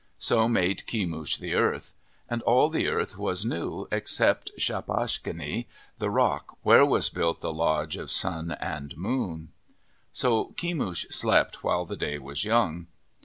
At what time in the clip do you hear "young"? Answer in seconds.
12.43-12.87